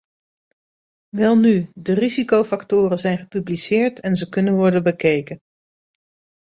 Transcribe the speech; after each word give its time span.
Welnu, 1.09 1.67
de 1.75 1.93
risicofactoren 1.93 2.97
zijn 2.97 3.17
gepubliceerd 3.17 3.99
en 3.99 4.15
ze 4.15 4.29
kunnen 4.29 4.53
worden 4.55 4.83
bekeken. 4.83 5.39